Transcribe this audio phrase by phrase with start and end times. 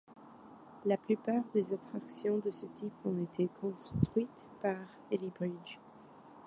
[0.83, 4.77] La plupart des attractions de ce type ont été construites par
[5.11, 5.77] Eli Bridge.